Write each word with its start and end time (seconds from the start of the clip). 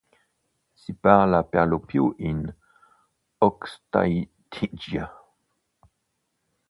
Si 0.81 0.91
parla 1.07 1.41
perlopiù 1.55 2.05
in 2.29 2.39
Aukštaitija. 3.43 5.05